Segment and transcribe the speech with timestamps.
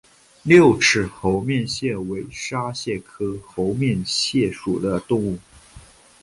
[0.41, 5.37] 六齿猴面蟹为沙蟹科猴面蟹属的动物。